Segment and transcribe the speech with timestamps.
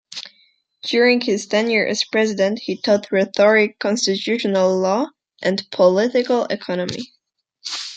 [0.81, 5.09] During his tenure as President, he taught Rhetoric, Constitutional Law,
[5.43, 7.13] and Political Economy.